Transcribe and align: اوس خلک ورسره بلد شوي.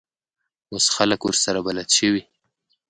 اوس 0.73 0.85
خلک 0.95 1.19
ورسره 1.23 1.59
بلد 1.67 1.89
شوي. 1.97 2.21